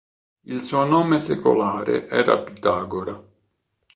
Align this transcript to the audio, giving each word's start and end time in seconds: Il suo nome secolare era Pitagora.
Il 0.45 0.63
suo 0.63 0.83
nome 0.85 1.19
secolare 1.19 2.07
era 2.09 2.39
Pitagora. 2.41 3.23